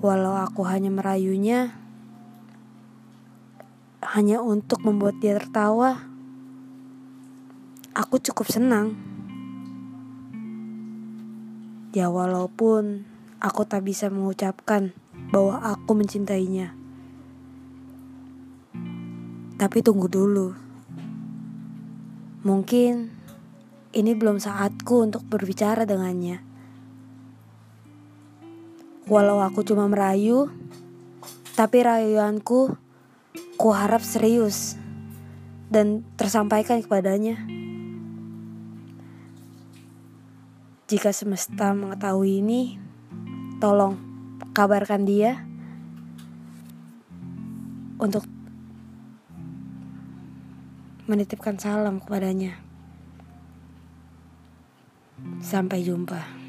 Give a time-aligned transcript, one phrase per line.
[0.00, 1.76] Walau aku hanya merayunya,
[4.00, 6.08] hanya untuk membuat dia tertawa,
[7.92, 8.96] aku cukup senang.
[11.92, 13.04] Ya walaupun
[13.44, 14.96] aku tak bisa mengucapkan
[15.28, 16.72] bahwa aku mencintainya.
[19.60, 20.56] Tapi tunggu dulu.
[22.40, 23.12] Mungkin
[23.92, 26.40] ini belum saatku untuk berbicara dengannya.
[29.10, 30.46] Walau aku cuma merayu,
[31.58, 32.78] tapi rayuanku
[33.58, 34.78] ku harap serius
[35.66, 37.42] dan tersampaikan kepadanya.
[40.86, 42.78] Jika semesta mengetahui ini,
[43.58, 43.98] tolong
[44.54, 45.42] kabarkan dia
[47.98, 48.22] untuk
[51.10, 52.62] menitipkan salam kepadanya.
[55.42, 56.39] Sampai jumpa.